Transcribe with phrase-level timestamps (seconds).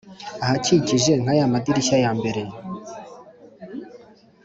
[0.43, 2.41] ahakikije nka ya madirishya ya mbere